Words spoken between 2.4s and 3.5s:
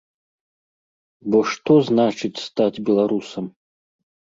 стаць беларусам?